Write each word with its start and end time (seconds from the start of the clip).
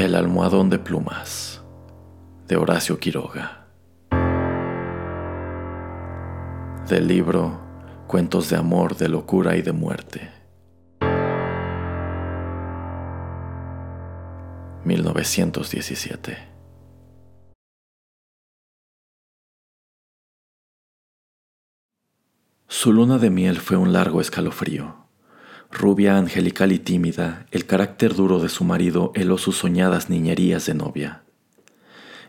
El 0.00 0.14
almohadón 0.14 0.70
de 0.70 0.78
plumas 0.78 1.62
de 2.48 2.56
Horacio 2.56 2.98
Quiroga. 2.98 3.66
Del 6.88 7.06
libro 7.06 7.60
Cuentos 8.06 8.48
de 8.48 8.56
amor, 8.56 8.96
de 8.96 9.10
locura 9.10 9.58
y 9.58 9.60
de 9.60 9.72
muerte. 9.72 10.32
1917. 14.86 16.38
Su 22.68 22.94
luna 22.94 23.18
de 23.18 23.28
miel 23.28 23.58
fue 23.60 23.76
un 23.76 23.92
largo 23.92 24.22
escalofrío. 24.22 24.99
Rubia, 25.70 26.18
angelical 26.18 26.72
y 26.72 26.80
tímida, 26.80 27.46
el 27.52 27.64
carácter 27.64 28.14
duro 28.14 28.40
de 28.40 28.48
su 28.48 28.64
marido 28.64 29.12
heló 29.14 29.38
sus 29.38 29.58
soñadas 29.58 30.10
niñerías 30.10 30.66
de 30.66 30.74
novia. 30.74 31.22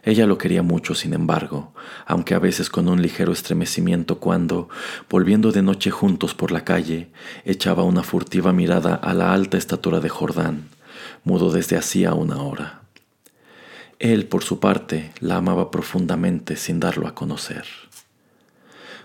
Ella 0.03 0.27
lo 0.27 0.37
quería 0.37 0.61
mucho, 0.61 0.93
sin 0.93 1.13
embargo, 1.13 1.73
aunque 2.05 2.35
a 2.35 2.39
veces 2.39 2.69
con 2.69 2.87
un 2.87 3.01
ligero 3.01 3.31
estremecimiento 3.31 4.19
cuando, 4.19 4.69
volviendo 5.09 5.51
de 5.51 5.63
noche 5.63 5.89
juntos 5.89 6.35
por 6.35 6.51
la 6.51 6.63
calle, 6.63 7.11
echaba 7.43 7.83
una 7.83 8.03
furtiva 8.03 8.53
mirada 8.53 8.93
a 8.95 9.13
la 9.13 9.33
alta 9.33 9.57
estatura 9.57 9.99
de 9.99 10.09
Jordán, 10.09 10.69
mudo 11.23 11.51
desde 11.51 11.77
hacía 11.77 12.13
una 12.13 12.41
hora. 12.41 12.81
Él, 13.97 14.27
por 14.27 14.43
su 14.43 14.59
parte, 14.59 15.13
la 15.19 15.37
amaba 15.37 15.71
profundamente 15.71 16.55
sin 16.55 16.79
darlo 16.79 17.07
a 17.07 17.15
conocer. 17.15 17.65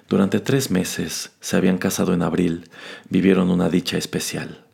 Durante 0.08 0.38
tres 0.38 0.70
meses 0.70 1.32
se 1.40 1.56
habían 1.56 1.78
casado 1.78 2.14
en 2.14 2.22
abril, 2.22 2.70
vivieron 3.08 3.50
una 3.50 3.68
dicha 3.68 3.98
especial. 3.98 4.64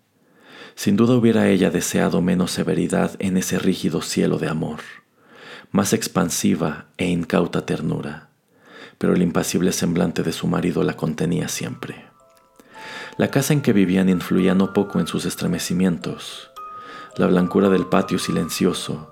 Sin 0.75 0.97
duda 0.97 1.15
hubiera 1.15 1.49
ella 1.49 1.71
deseado 1.71 2.21
menos 2.21 2.51
severidad 2.51 3.17
en 3.19 3.37
ese 3.37 3.59
rígido 3.59 4.03
cielo 4.03 4.39
de 4.39 4.49
amor, 4.49 4.81
más 5.71 5.95
expansiva 5.95 6.87
e 6.99 7.07
incauta 7.07 7.65
ternura, 7.65 8.29
pero 8.99 9.15
el 9.15 9.23
impasible 9.23 9.73
semblante 9.73 10.23
de 10.23 10.33
su 10.33 10.47
marido 10.47 10.83
la 10.83 10.97
contenía 10.97 11.49
siempre. 11.49 12.05
La 13.17 13.31
casa 13.31 13.53
en 13.53 13.63
que 13.63 13.73
vivían 13.73 14.09
influía 14.09 14.55
no 14.55 14.73
poco 14.73 15.01
en 15.01 15.07
sus 15.07 15.25
estremecimientos. 15.25 16.51
La 17.17 17.27
blancura 17.27 17.69
del 17.69 17.87
patio 17.87 18.19
silencioso, 18.19 19.12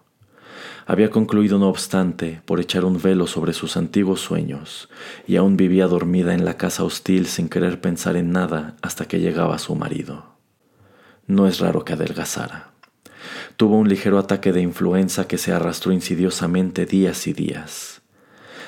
Había 0.91 1.09
concluido, 1.09 1.57
no 1.57 1.69
obstante, 1.69 2.41
por 2.43 2.59
echar 2.59 2.83
un 2.83 3.01
velo 3.01 3.25
sobre 3.25 3.53
sus 3.53 3.77
antiguos 3.77 4.19
sueños, 4.19 4.89
y 5.25 5.37
aún 5.37 5.55
vivía 5.55 5.87
dormida 5.87 6.33
en 6.33 6.43
la 6.43 6.57
casa 6.57 6.83
hostil 6.83 7.27
sin 7.27 7.47
querer 7.47 7.79
pensar 7.79 8.17
en 8.17 8.33
nada 8.33 8.75
hasta 8.81 9.05
que 9.05 9.21
llegaba 9.21 9.57
su 9.57 9.73
marido. 9.73 10.35
No 11.27 11.47
es 11.47 11.59
raro 11.59 11.85
que 11.85 11.93
adelgazara. 11.93 12.71
Tuvo 13.55 13.77
un 13.77 13.87
ligero 13.87 14.19
ataque 14.19 14.51
de 14.51 14.59
influenza 14.59 15.29
que 15.29 15.37
se 15.37 15.53
arrastró 15.53 15.93
insidiosamente 15.93 16.85
días 16.85 17.25
y 17.25 17.31
días. 17.31 18.01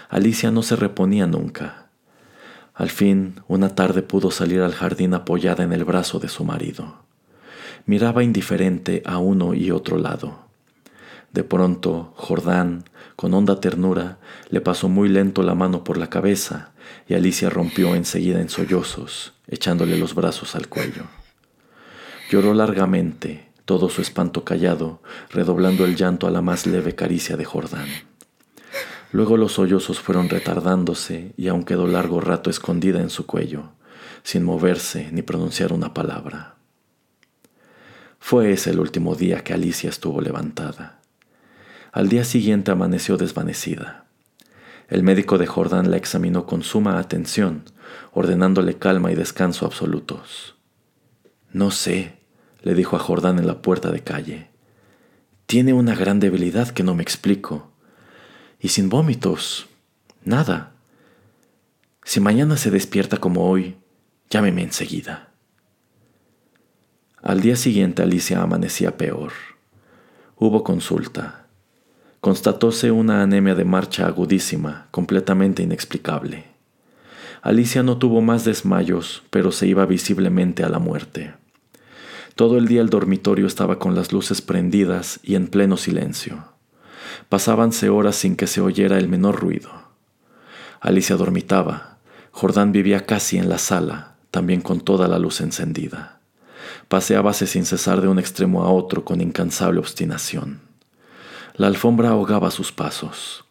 Alicia 0.07 0.49
no 0.49 0.63
se 0.63 0.77
reponía 0.77 1.27
nunca. 1.27 1.89
Al 2.73 2.89
fin, 2.89 3.41
una 3.49 3.75
tarde 3.75 4.01
pudo 4.01 4.31
salir 4.31 4.61
al 4.61 4.73
jardín 4.73 5.13
apoyada 5.13 5.65
en 5.65 5.73
el 5.73 5.83
brazo 5.83 6.19
de 6.19 6.29
su 6.29 6.45
marido. 6.45 7.03
Miraba 7.85 8.23
indiferente 8.23 9.03
a 9.05 9.17
uno 9.17 9.53
y 9.53 9.71
otro 9.71 9.97
lado 9.97 10.42
de 11.33 11.43
pronto, 11.43 12.13
Jordán, 12.15 12.85
con 13.15 13.33
honda 13.33 13.59
ternura, 13.59 14.19
le 14.49 14.61
pasó 14.61 14.87
muy 14.87 15.09
lento 15.09 15.41
la 15.41 15.55
mano 15.55 15.83
por 15.83 15.97
la 15.97 16.09
cabeza 16.09 16.73
y 17.07 17.15
Alicia 17.15 17.49
rompió 17.49 17.95
enseguida 17.95 18.39
en 18.39 18.49
sollozos, 18.49 19.33
echándole 19.47 19.97
los 19.97 20.13
brazos 20.13 20.55
al 20.55 20.67
cuello. 20.67 21.05
Lloró 22.29 22.53
largamente, 22.53 23.49
todo 23.65 23.89
su 23.89 24.01
espanto 24.01 24.43
callado, 24.43 25.01
redoblando 25.31 25.85
el 25.85 25.95
llanto 25.95 26.27
a 26.27 26.31
la 26.31 26.41
más 26.41 26.67
leve 26.67 26.93
caricia 26.93 27.35
de 27.35 27.45
Jordán. 27.45 27.87
Luego 29.11 29.35
los 29.35 29.53
sollozos 29.53 29.99
fueron 29.99 30.29
retardándose 30.29 31.33
y 31.35 31.47
aún 31.47 31.63
quedó 31.63 31.87
largo 31.87 32.21
rato 32.21 32.51
escondida 32.51 33.01
en 33.01 33.09
su 33.09 33.25
cuello, 33.25 33.71
sin 34.21 34.43
moverse 34.43 35.09
ni 35.11 35.23
pronunciar 35.23 35.73
una 35.73 35.95
palabra. 35.95 36.55
Fue 38.19 38.51
ese 38.51 38.69
el 38.69 38.79
último 38.79 39.15
día 39.15 39.43
que 39.43 39.53
Alicia 39.53 39.89
estuvo 39.89 40.21
levantada. 40.21 41.02
Al 41.93 42.09
día 42.09 42.23
siguiente 42.23 42.71
amaneció 42.71 43.17
desvanecida. 43.17 44.05
El 44.87 45.03
médico 45.03 45.37
de 45.37 45.45
Jordán 45.45 45.91
la 45.91 45.97
examinó 45.97 46.47
con 46.47 46.63
suma 46.63 46.97
atención, 46.97 47.65
ordenándole 48.13 48.79
calma 48.79 49.11
y 49.11 49.15
descanso 49.15 49.67
absolutos. 49.67 50.55
No 51.51 51.69
sé, 51.69 52.17
le 52.63 52.73
dijo 52.73 52.95
a 52.95 52.99
Jordán 52.99 53.37
en 53.37 53.45
la 53.45 53.61
puerta 53.61 53.91
de 53.91 53.99
calle. 53.99 54.49
Tiene 55.45 55.73
una 55.73 55.93
gran 55.93 56.19
debilidad 56.19 56.69
que 56.69 56.81
no 56.81 56.95
me 56.95 57.03
explico. 57.03 57.71
Y 58.59 58.69
sin 58.69 58.89
vómitos, 58.89 59.67
nada. 60.25 60.71
Si 62.03 62.19
mañana 62.19 62.57
se 62.57 62.71
despierta 62.71 63.17
como 63.17 63.47
hoy, 63.47 63.77
llámeme 64.31 64.63
enseguida. 64.63 65.29
Al 67.21 67.41
día 67.41 67.55
siguiente 67.55 68.01
Alicia 68.01 68.41
amanecía 68.41 68.97
peor. 68.97 69.31
Hubo 70.37 70.63
consulta 70.63 71.42
constatóse 72.23 72.89
una 72.89 73.21
anemia 73.21 73.53
de 73.53 73.65
marcha 73.65 74.07
agudísima, 74.07 74.87
completamente 74.91 75.61
inexplicable. 75.61 76.45
Alicia 77.41 77.83
no 77.83 77.97
tuvo 77.97 78.21
más 78.21 78.45
desmayos, 78.45 79.23
pero 79.29 79.51
se 79.51 79.67
iba 79.67 79.85
visiblemente 79.85 80.63
a 80.63 80.69
la 80.69 80.79
muerte. 80.79 81.33
Todo 82.35 82.57
el 82.57 82.65
día 82.65 82.79
el 82.79 82.89
dormitorio 82.89 83.45
estaba 83.45 83.77
con 83.77 83.93
las 83.93 84.13
luces 84.13 84.41
prendidas 84.41 85.19
y 85.21 85.35
en 85.35 85.47
pleno 85.47 85.75
silencio. 85.75 86.45
Pasábanse 87.27 87.89
horas 87.89 88.15
sin 88.15 88.37
que 88.37 88.47
se 88.47 88.61
oyera 88.61 88.97
el 88.99 89.09
menor 89.09 89.41
ruido. 89.41 89.69
Alicia 90.79 91.17
dormitaba. 91.17 91.97
Jordán 92.31 92.71
vivía 92.71 93.05
casi 93.05 93.37
en 93.37 93.49
la 93.49 93.57
sala, 93.57 94.15
también 94.31 94.61
con 94.61 94.79
toda 94.79 95.09
la 95.09 95.19
luz 95.19 95.41
encendida. 95.41 96.21
Paseábase 96.87 97.47
sin 97.47 97.65
cesar 97.65 97.99
de 97.99 98.07
un 98.07 98.17
extremo 98.17 98.63
a 98.63 98.71
otro 98.71 99.03
con 99.03 99.19
incansable 99.19 99.79
obstinación. 99.79 100.71
La 101.55 101.67
alfombra 101.67 102.09
ahogaba 102.09 102.49
sus 102.49 102.71
pasos. 102.71 103.45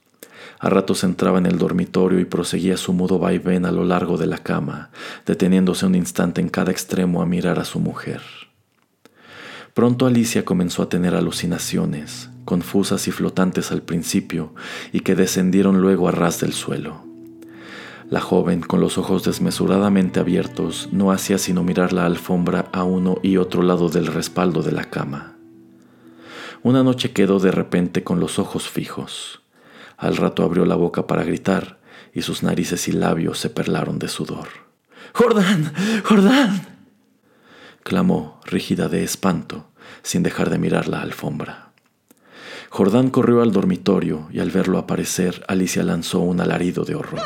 A 0.59 0.69
ratos 0.69 1.05
entraba 1.05 1.39
en 1.39 1.47
el 1.47 1.59
dormitorio 1.59 2.19
y 2.19 2.25
proseguía 2.25 2.77
su 2.77 2.93
mudo 2.93 3.21
vaivén 3.21 3.65
a 3.65 3.71
lo 3.71 3.85
largo 3.85 4.17
de 4.17 4.27
la 4.27 4.39
cama, 4.39 4.91
deteniéndose 5.25 5.87
un 5.87 5.95
instante 5.95 6.41
en 6.41 6.49
cada 6.49 6.73
extremo 6.73 7.23
a 7.23 7.27
mirar 7.27 7.61
a 7.61 7.65
su 7.65 7.79
mujer. 7.79 8.21
Pronto 9.73 10.07
Alicia 10.07 10.45
comenzó 10.45 10.83
a 10.83 10.89
tener 10.89 11.15
alucinaciones, 11.15 12.29
confusas 12.45 13.07
y 13.07 13.13
flotantes 13.13 13.71
al 13.71 13.83
principio, 13.83 14.53
y 14.93 15.01
que 15.01 15.15
descendieron 15.15 15.81
luego 15.81 16.09
a 16.09 16.13
ras 16.13 16.41
del 16.41 16.55
suelo. 16.55 17.05
La 18.11 18.21
joven, 18.21 18.63
con 18.63 18.81
los 18.81 18.99
ojos 18.99 19.23
desmesuradamente 19.23 20.19
abiertos, 20.19 20.89
no 20.91 21.13
hacía 21.13 21.39
sino 21.39 21.63
mirar 21.63 21.93
la 21.93 22.05
alfombra 22.05 22.69
a 22.73 22.83
uno 22.83 23.19
y 23.23 23.37
otro 23.37 23.63
lado 23.63 23.89
del 23.89 24.09
respaldo 24.09 24.63
de 24.63 24.73
la 24.73 24.85
cama. 24.85 25.32
Una 26.63 26.83
noche 26.83 27.13
quedó 27.13 27.41
de 27.41 27.51
repente 27.51 28.05
con 28.05 28.21
los 28.21 28.39
ojos 28.39 28.69
fijos. 28.69 29.43
Al 29.97 30.17
rato 30.17 30.45
abrió 30.45 30.65
la 30.65 30.77
boca 30.77 31.07
para 31.07 31.25
gritar 31.25 31.81
y 32.15 32.23
sus 32.23 32.43
narices 32.43 32.87
y 32.89 32.93
labios 32.93 33.39
se 33.39 33.51
perlaron 33.51 33.99
de 33.99 34.09
sudor. 34.09 34.49
¡Jordán! 35.13 35.73
¡Jordán! 36.05 36.73
clamó, 37.83 38.41
rígida 38.45 38.89
de 38.89 39.03
espanto, 39.03 39.67
sin 40.03 40.23
dejar 40.23 40.51
de 40.51 40.59
mirar 40.59 40.89
la 40.89 41.03
alfombra. 41.03 41.73
Jordán 42.71 43.11
corrió 43.11 43.43
al 43.43 43.53
dormitorio 43.53 44.29
y 44.31 44.39
al 44.39 44.51
verlo 44.51 44.79
aparecer, 44.79 45.45
Alicia 45.49 45.83
lanzó 45.83 46.21
un 46.21 46.41
alarido 46.41 46.85
de 46.85 46.95
horror. 46.95 47.21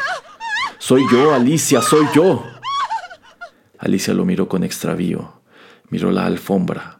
Soy 0.79 1.03
yo, 1.13 1.35
Alicia, 1.35 1.83
soy 1.83 2.07
yo. 2.15 2.43
Alicia 3.79 4.15
lo 4.15 4.25
miró 4.25 4.49
con 4.49 4.65
extravío, 4.65 5.41
miró 5.91 6.11
la 6.11 6.27
alfombra, 6.27 6.96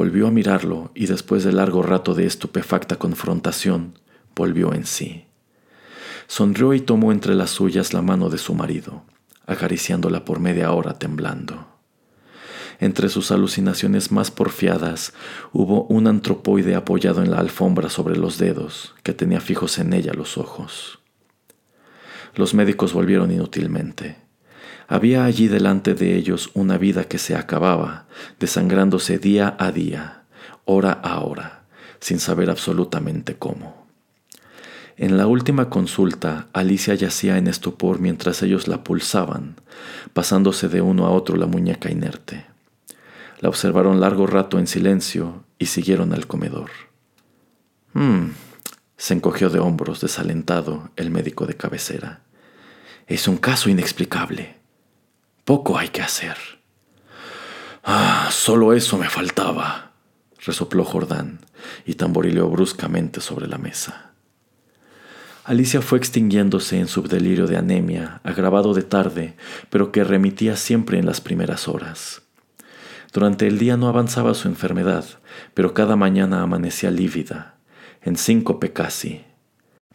volvió 0.00 0.28
a 0.28 0.30
mirarlo 0.30 0.92
y 0.94 1.04
después 1.04 1.44
de 1.44 1.52
largo 1.52 1.82
rato 1.82 2.14
de 2.14 2.24
estupefacta 2.24 2.96
confrontación, 2.96 3.98
volvió 4.34 4.72
en 4.72 4.86
sí. 4.86 5.26
Sonrió 6.26 6.72
y 6.72 6.80
tomó 6.80 7.12
entre 7.12 7.34
las 7.34 7.50
suyas 7.50 7.92
la 7.92 8.00
mano 8.00 8.30
de 8.30 8.38
su 8.38 8.54
marido, 8.54 9.04
acariciándola 9.44 10.24
por 10.24 10.40
media 10.40 10.72
hora 10.72 10.98
temblando. 10.98 11.66
Entre 12.78 13.10
sus 13.10 13.30
alucinaciones 13.30 14.10
más 14.10 14.30
porfiadas 14.30 15.12
hubo 15.52 15.84
un 15.84 16.06
antropoide 16.06 16.76
apoyado 16.76 17.22
en 17.22 17.30
la 17.30 17.36
alfombra 17.36 17.90
sobre 17.90 18.16
los 18.16 18.38
dedos, 18.38 18.94
que 19.02 19.12
tenía 19.12 19.42
fijos 19.42 19.78
en 19.78 19.92
ella 19.92 20.14
los 20.14 20.38
ojos. 20.38 21.00
Los 22.34 22.54
médicos 22.54 22.94
volvieron 22.94 23.30
inútilmente. 23.30 24.16
Había 24.90 25.24
allí 25.24 25.46
delante 25.46 25.94
de 25.94 26.16
ellos 26.16 26.50
una 26.52 26.76
vida 26.76 27.04
que 27.04 27.18
se 27.18 27.36
acababa, 27.36 28.06
desangrándose 28.40 29.20
día 29.20 29.54
a 29.56 29.70
día, 29.70 30.24
hora 30.64 30.90
a 30.90 31.20
hora, 31.20 31.62
sin 32.00 32.18
saber 32.18 32.50
absolutamente 32.50 33.36
cómo. 33.36 33.86
En 34.96 35.16
la 35.16 35.28
última 35.28 35.70
consulta, 35.70 36.48
Alicia 36.52 36.94
yacía 36.94 37.38
en 37.38 37.46
estupor 37.46 38.00
mientras 38.00 38.42
ellos 38.42 38.66
la 38.66 38.82
pulsaban, 38.82 39.54
pasándose 40.12 40.68
de 40.68 40.80
uno 40.80 41.06
a 41.06 41.10
otro 41.10 41.36
la 41.36 41.46
muñeca 41.46 41.88
inerte. 41.88 42.46
La 43.38 43.48
observaron 43.48 44.00
largo 44.00 44.26
rato 44.26 44.58
en 44.58 44.66
silencio 44.66 45.44
y 45.56 45.66
siguieron 45.66 46.12
al 46.12 46.26
comedor. 46.26 46.70
Hmm, 47.92 48.30
se 48.96 49.14
encogió 49.14 49.50
de 49.50 49.60
hombros, 49.60 50.00
desalentado, 50.00 50.90
el 50.96 51.12
médico 51.12 51.46
de 51.46 51.54
cabecera. 51.54 52.22
Es 53.06 53.28
un 53.28 53.36
caso 53.36 53.70
inexplicable. 53.70 54.59
Poco 55.44 55.78
hay 55.78 55.88
que 55.88 56.02
hacer. 56.02 56.36
Ah, 57.82 58.28
solo 58.30 58.72
eso 58.72 58.98
me 58.98 59.08
faltaba, 59.08 59.92
resopló 60.44 60.84
Jordán 60.84 61.40
y 61.86 61.94
tamborileó 61.94 62.48
bruscamente 62.48 63.20
sobre 63.20 63.48
la 63.48 63.58
mesa. 63.58 64.10
Alicia 65.44 65.80
fue 65.80 65.98
extinguiéndose 65.98 66.78
en 66.78 66.86
su 66.86 67.02
delirio 67.02 67.46
de 67.46 67.56
anemia, 67.56 68.20
agravado 68.22 68.74
de 68.74 68.82
tarde, 68.82 69.34
pero 69.70 69.90
que 69.90 70.04
remitía 70.04 70.56
siempre 70.56 70.98
en 70.98 71.06
las 71.06 71.20
primeras 71.20 71.66
horas. 71.66 72.22
Durante 73.12 73.46
el 73.46 73.58
día 73.58 73.76
no 73.76 73.88
avanzaba 73.88 74.34
su 74.34 74.46
enfermedad, 74.46 75.04
pero 75.54 75.74
cada 75.74 75.96
mañana 75.96 76.42
amanecía 76.42 76.90
lívida, 76.90 77.56
en 78.02 78.16
síncope 78.16 78.72
casi. 78.72 79.24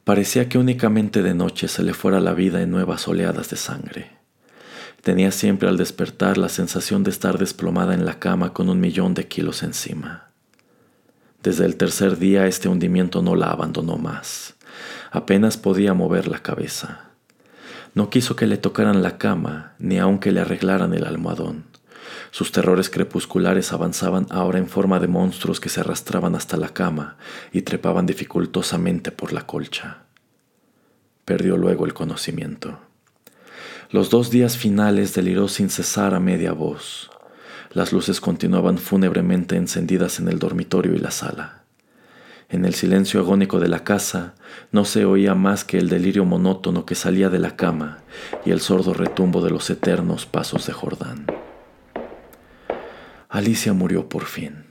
Parecía 0.04 0.50
que 0.50 0.58
únicamente 0.58 1.24
de 1.24 1.34
noche 1.34 1.68
se 1.68 1.84
le 1.84 1.94
fuera 1.94 2.20
la 2.20 2.34
vida 2.34 2.62
en 2.62 2.72
nuevas 2.72 3.08
oleadas 3.08 3.50
de 3.50 3.56
sangre. 3.56 4.15
Tenía 5.06 5.32
siempre 5.32 5.70
al 5.70 5.78
despertar 5.78 6.40
la 6.40 6.50
sensación 6.50 7.04
de 7.04 7.12
estar 7.12 7.38
desplomada 7.38 7.94
en 7.94 8.06
la 8.06 8.18
cama 8.18 8.54
con 8.54 8.70
un 8.70 8.80
millón 8.80 9.14
de 9.14 9.28
kilos 9.28 9.62
encima. 9.62 10.32
Desde 11.44 11.66
el 11.66 11.76
tercer 11.76 12.18
día 12.18 12.48
este 12.48 12.70
hundimiento 12.70 13.22
no 13.22 13.36
la 13.36 13.52
abandonó 13.52 13.98
más. 13.98 14.56
Apenas 15.12 15.58
podía 15.58 15.94
mover 15.94 16.28
la 16.28 16.40
cabeza. 16.40 17.12
No 17.94 18.10
quiso 18.10 18.36
que 18.36 18.48
le 18.48 18.58
tocaran 18.58 19.04
la 19.04 19.20
cama, 19.20 19.76
ni 19.78 20.00
aun 20.00 20.18
que 20.18 20.32
le 20.32 20.42
arreglaran 20.42 20.92
el 20.96 21.06
almohadón. 21.06 21.66
Sus 22.32 22.52
terrores 22.52 22.90
crepusculares 22.90 23.74
avanzaban 23.74 24.26
ahora 24.32 24.58
en 24.58 24.68
forma 24.68 25.00
de 25.00 25.08
monstruos 25.08 25.60
que 25.60 25.70
se 25.70 25.82
arrastraban 25.82 26.34
hasta 26.34 26.58
la 26.58 26.70
cama 26.70 27.18
y 27.52 27.62
trepaban 27.62 28.08
dificultosamente 28.08 29.12
por 29.12 29.34
la 29.34 29.46
colcha. 29.46 30.06
Perdió 31.26 31.58
luego 31.58 31.86
el 31.86 31.94
conocimiento. 31.94 32.80
Los 33.92 34.10
dos 34.10 34.32
días 34.32 34.58
finales 34.58 35.14
deliró 35.14 35.48
sin 35.48 35.70
cesar 35.70 36.16
a 36.16 36.20
media 36.20 36.54
voz. 36.54 37.12
Las 37.72 37.94
luces 37.94 38.20
continuaban 38.20 38.78
fúnebremente 38.78 39.58
encendidas 39.58 40.20
en 40.20 40.28
el 40.28 40.40
dormitorio 40.40 40.96
y 40.96 40.98
la 40.98 41.12
sala. 41.12 41.64
En 42.50 42.66
el 42.66 42.74
silencio 42.74 43.20
agónico 43.20 43.60
de 43.60 43.68
la 43.68 43.84
casa 43.84 44.34
no 44.72 44.86
se 44.86 45.06
oía 45.06 45.36
más 45.36 45.64
que 45.64 45.78
el 45.78 45.90
delirio 45.90 46.26
monótono 46.26 46.86
que 46.86 46.96
salía 46.96 47.30
de 47.30 47.40
la 47.40 47.56
cama 47.56 48.00
y 48.46 48.52
el 48.52 48.62
sordo 48.62 48.94
retumbo 48.94 49.42
de 49.42 49.52
los 49.52 49.70
eternos 49.70 50.26
pasos 50.26 50.66
de 50.66 50.74
Jordán. 50.74 51.26
Alicia 53.30 53.74
murió 53.74 54.10
por 54.10 54.26
fin. 54.26 54.66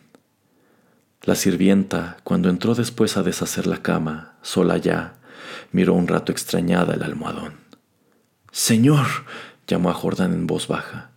La 1.23 1.35
sirvienta, 1.35 2.17
cuando 2.25 2.49
entró 2.49 2.75
después 2.75 3.17
a 3.17 3.23
deshacer 3.23 3.67
la 3.67 3.83
cama, 3.83 4.35
sola 4.43 4.77
ya, 4.77 5.15
miró 5.73 5.95
un 5.95 6.07
rato 6.09 6.33
extrañada 6.33 6.95
el 6.95 7.03
almohadón. 7.03 7.64
Señor, 8.55 9.09
llamó 9.67 9.91
a 9.91 9.95
Jordán 9.95 10.33
en 10.33 10.47
voz 10.47 10.69
baja, 10.69 11.11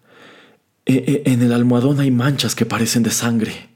e, 0.87 1.21
e, 1.23 1.31
en 1.31 1.43
el 1.43 1.53
almohadón 1.53 1.99
hay 1.99 2.09
manchas 2.09 2.55
que 2.55 2.65
parecen 2.65 3.03
de 3.03 3.11
sangre. 3.11 3.69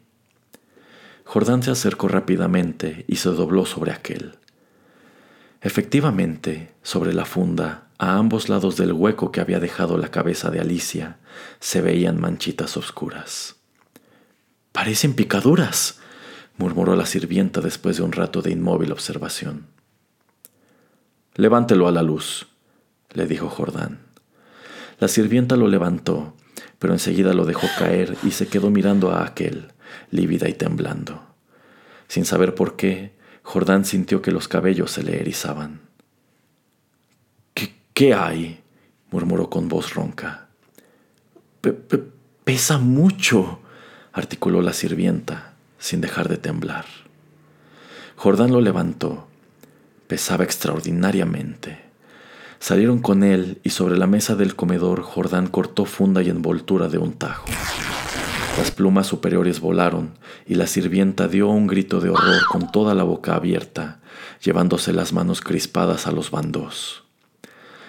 Jordán 1.25 1.61
se 1.61 1.69
acercó 1.69 2.07
rápidamente 2.07 3.05
y 3.07 3.17
se 3.17 3.29
dobló 3.29 3.67
sobre 3.67 3.91
aquel. 3.91 4.39
Efectivamente, 5.61 6.73
sobre 6.81 7.13
la 7.13 7.25
funda, 7.25 7.89
a 7.99 8.15
ambos 8.15 8.49
lados 8.49 8.77
del 8.77 8.93
hueco 8.93 9.31
que 9.31 9.41
había 9.41 9.59
dejado 9.59 9.95
la 9.99 10.09
cabeza 10.09 10.49
de 10.49 10.59
Alicia, 10.59 11.19
se 11.59 11.81
veían 11.81 12.19
manchitas 12.19 12.77
oscuras. 12.77 13.57
Parecen 14.71 15.13
picaduras, 15.13 15.99
murmuró 16.57 16.95
la 16.95 17.05
sirvienta 17.05 17.61
después 17.61 17.97
de 17.97 18.01
un 18.01 18.11
rato 18.11 18.41
de 18.41 18.49
inmóvil 18.49 18.91
observación. 18.91 19.67
Levántelo 21.35 21.87
a 21.87 21.91
la 21.91 22.01
luz, 22.01 22.47
le 23.13 23.25
dijo 23.25 23.49
Jordán. 23.49 23.99
La 24.99 25.07
sirvienta 25.07 25.55
lo 25.55 25.67
levantó, 25.67 26.35
pero 26.79 26.93
enseguida 26.93 27.33
lo 27.33 27.45
dejó 27.45 27.67
caer 27.77 28.17
y 28.23 28.31
se 28.31 28.47
quedó 28.47 28.69
mirando 28.69 29.11
a 29.11 29.25
aquel, 29.25 29.67
lívida 30.11 30.47
y 30.49 30.53
temblando. 30.53 31.21
Sin 32.07 32.25
saber 32.25 32.55
por 32.55 32.75
qué, 32.75 33.13
Jordán 33.43 33.85
sintió 33.85 34.21
que 34.21 34.31
los 34.31 34.47
cabellos 34.47 34.91
se 34.91 35.03
le 35.03 35.19
erizaban. 35.19 35.81
¿Qué, 37.53 37.73
qué 37.93 38.13
hay? 38.13 38.61
murmuró 39.11 39.49
con 39.49 39.67
voz 39.67 39.93
ronca. 39.93 40.47
pesa 42.43 42.77
mucho, 42.77 43.59
articuló 44.13 44.61
la 44.61 44.73
sirvienta, 44.73 45.53
sin 45.77 46.01
dejar 46.01 46.29
de 46.29 46.37
temblar. 46.37 46.85
Jordán 48.15 48.51
lo 48.51 48.61
levantó. 48.61 49.27
Pesaba 50.07 50.43
extraordinariamente. 50.43 51.90
Salieron 52.61 52.99
con 52.99 53.23
él 53.23 53.59
y 53.63 53.71
sobre 53.71 53.97
la 53.97 54.05
mesa 54.05 54.35
del 54.35 54.55
comedor 54.55 55.01
Jordán 55.01 55.47
cortó 55.47 55.85
funda 55.85 56.21
y 56.21 56.29
envoltura 56.29 56.89
de 56.89 56.99
un 56.99 57.13
tajo. 57.13 57.47
Las 58.55 58.69
plumas 58.69 59.07
superiores 59.07 59.59
volaron 59.59 60.13
y 60.45 60.53
la 60.53 60.67
sirvienta 60.67 61.27
dio 61.27 61.49
un 61.49 61.65
grito 61.65 61.99
de 61.99 62.11
horror 62.11 62.43
con 62.51 62.71
toda 62.71 62.93
la 62.93 63.01
boca 63.01 63.33
abierta, 63.33 63.99
llevándose 64.43 64.93
las 64.93 65.11
manos 65.11 65.41
crispadas 65.41 66.05
a 66.05 66.11
los 66.11 66.29
bandos. 66.29 67.03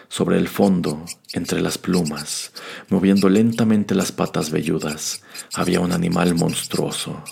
Sobre 0.08 0.38
el 0.38 0.48
fondo, 0.48 1.04
entre 1.34 1.60
las 1.60 1.76
plumas, 1.76 2.52
moviendo 2.88 3.28
lentamente 3.28 3.94
las 3.94 4.10
patas 4.10 4.50
velludas, 4.50 5.22
había 5.52 5.80
un 5.80 5.92
animal 5.92 6.34
monstruoso, 6.34 7.22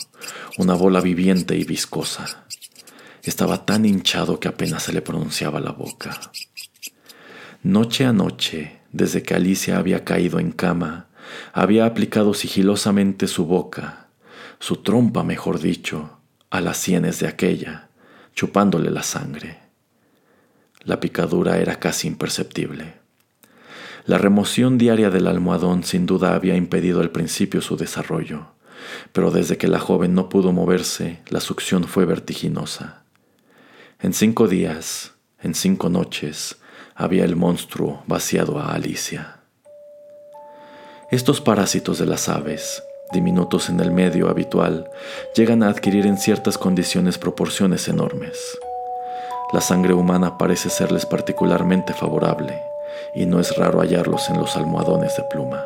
una 0.58 0.74
bola 0.74 1.00
viviente 1.00 1.56
y 1.56 1.64
viscosa. 1.64 2.44
Estaba 3.22 3.64
tan 3.64 3.86
hinchado 3.86 4.38
que 4.38 4.48
apenas 4.48 4.82
se 4.82 4.92
le 4.92 5.00
pronunciaba 5.00 5.58
la 5.58 5.72
boca. 5.72 6.20
Noche 7.62 8.06
a 8.06 8.14
noche, 8.14 8.78
desde 8.90 9.22
que 9.22 9.34
Alicia 9.34 9.76
había 9.76 10.02
caído 10.02 10.38
en 10.38 10.50
cama, 10.50 11.08
había 11.52 11.84
aplicado 11.84 12.32
sigilosamente 12.32 13.26
su 13.26 13.44
boca, 13.44 14.08
su 14.58 14.76
trompa 14.76 15.24
mejor 15.24 15.60
dicho, 15.60 16.18
a 16.48 16.62
las 16.62 16.78
sienes 16.78 17.20
de 17.20 17.28
aquella, 17.28 17.90
chupándole 18.34 18.90
la 18.90 19.02
sangre. 19.02 19.58
La 20.84 21.00
picadura 21.00 21.58
era 21.58 21.78
casi 21.78 22.08
imperceptible. 22.08 22.94
La 24.06 24.16
remoción 24.16 24.78
diaria 24.78 25.10
del 25.10 25.26
almohadón 25.26 25.84
sin 25.84 26.06
duda 26.06 26.34
había 26.34 26.56
impedido 26.56 27.02
al 27.02 27.10
principio 27.10 27.60
su 27.60 27.76
desarrollo, 27.76 28.52
pero 29.12 29.30
desde 29.30 29.58
que 29.58 29.68
la 29.68 29.80
joven 29.80 30.14
no 30.14 30.30
pudo 30.30 30.52
moverse, 30.52 31.20
la 31.28 31.40
succión 31.40 31.84
fue 31.84 32.06
vertiginosa. 32.06 33.02
En 34.00 34.14
cinco 34.14 34.48
días, 34.48 35.12
en 35.42 35.54
cinco 35.54 35.90
noches, 35.90 36.56
había 37.00 37.24
el 37.24 37.34
monstruo 37.34 38.02
vaciado 38.06 38.58
a 38.58 38.74
Alicia. 38.74 39.38
Estos 41.10 41.40
parásitos 41.40 41.98
de 41.98 42.04
las 42.04 42.28
aves, 42.28 42.82
diminutos 43.10 43.70
en 43.70 43.80
el 43.80 43.90
medio 43.90 44.28
habitual, 44.28 44.90
llegan 45.34 45.62
a 45.62 45.70
adquirir 45.70 46.06
en 46.06 46.18
ciertas 46.18 46.58
condiciones 46.58 47.16
proporciones 47.16 47.88
enormes. 47.88 48.38
La 49.54 49.62
sangre 49.62 49.94
humana 49.94 50.36
parece 50.36 50.68
serles 50.68 51.06
particularmente 51.06 51.94
favorable, 51.94 52.60
y 53.14 53.24
no 53.24 53.40
es 53.40 53.56
raro 53.56 53.80
hallarlos 53.80 54.28
en 54.28 54.38
los 54.38 54.54
almohadones 54.56 55.16
de 55.16 55.22
pluma. 55.24 55.64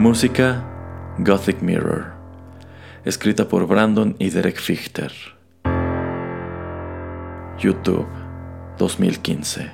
Música 0.00 0.64
Gothic 1.18 1.60
Mirror, 1.60 2.14
escrita 3.04 3.46
por 3.46 3.66
Brandon 3.66 4.16
y 4.18 4.30
Derek 4.30 4.56
Fichter. 4.56 5.12
YouTube 7.58 8.08
2015. 8.78 9.70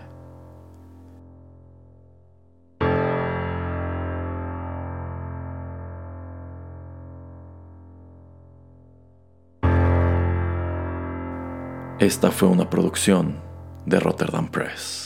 Esta 12.01 12.33
fue 12.33 12.49
una 12.49 12.69
producción 12.69 13.37
de 13.85 14.01
Rotterdam 14.01 14.49
Press. 14.49 15.06